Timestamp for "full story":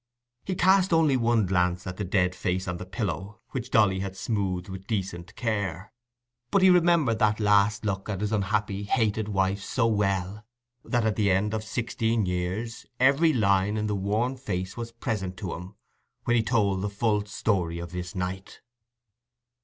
16.89-17.77